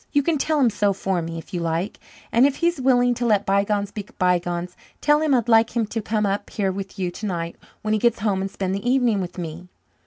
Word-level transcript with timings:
You 0.11 0.23
can 0.23 0.39
tell 0.39 0.59
him 0.59 0.71
so 0.71 0.93
for 0.93 1.21
me, 1.21 1.37
if 1.37 1.53
you 1.53 1.59
like. 1.59 1.99
And 2.31 2.47
if 2.47 2.55
he's 2.55 2.81
willing 2.81 3.13
to 3.13 3.25
let 3.27 3.45
bygones 3.45 3.91
be 3.91 4.07
bygones, 4.17 4.75
tell 4.99 5.21
him 5.21 5.35
I'd 5.35 5.47
like 5.47 5.75
him 5.77 5.85
to 5.85 6.01
come 6.01 6.25
up 6.25 6.49
here 6.49 6.71
with 6.71 6.97
you 6.97 7.11
tonight 7.11 7.55
when 7.83 7.93
he 7.93 7.99
gets 7.99 8.17
home 8.21 8.41
and 8.41 8.49
spend 8.49 8.73
the 8.73 8.89
evening 8.89 9.21
with 9.21 9.37
me." 9.37 9.67